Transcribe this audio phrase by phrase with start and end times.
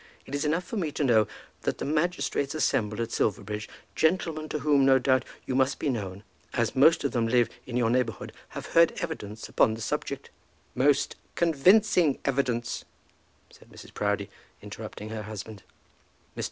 [0.25, 1.27] It is enough for me to know
[1.61, 6.23] that the magistrates assembled at Silverbridge, gentlemen to whom no doubt you must be known,
[6.55, 10.31] as most of them live in your neighbourhood, have heard evidence upon the subject"
[10.83, 12.83] "Most convincing evidence,"
[13.51, 13.93] said Mrs.
[13.93, 15.61] Proudie, interrupting her husband.
[16.35, 16.39] Mr.